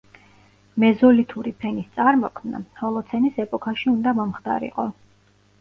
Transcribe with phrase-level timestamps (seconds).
[0.83, 4.89] მეზოლითური ფენის წარმოქმნა ჰოლოცენის ეპოქაში უნდა მომხდარიყო.